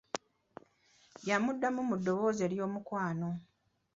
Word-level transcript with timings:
Yamuddamu 1.27 1.81
mu 1.89 1.95
ddoboozi 1.99 2.41
ery'omukwano. 2.47 3.29